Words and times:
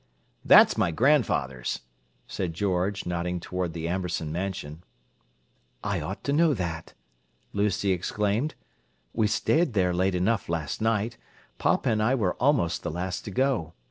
"That's 0.43 0.79
my 0.79 0.89
grandfather's," 0.89 1.81
said 2.25 2.55
George, 2.55 3.05
nodding 3.05 3.39
toward 3.39 3.73
the 3.73 3.87
Amberson 3.87 4.31
Mansion. 4.31 4.83
"I 5.83 6.01
ought 6.01 6.23
to 6.23 6.33
know 6.33 6.55
that!" 6.55 6.95
Lucy 7.53 7.91
exclaimed. 7.91 8.55
"We 9.13 9.27
stayed 9.27 9.73
there 9.73 9.93
late 9.93 10.15
enough 10.15 10.49
last 10.49 10.81
night: 10.81 11.17
papa 11.59 11.87
and 11.91 12.01
I 12.01 12.15
were 12.15 12.33
almost 12.37 12.81
the 12.81 12.89
last 12.89 13.21
to 13.25 13.29
go. 13.29 13.75